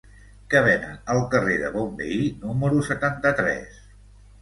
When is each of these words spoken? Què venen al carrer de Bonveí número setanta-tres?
Què 0.53 0.61
venen 0.67 0.95
al 1.15 1.21
carrer 1.35 1.59
de 1.65 1.71
Bonveí 1.77 2.25
número 2.49 2.83
setanta-tres? 2.91 3.83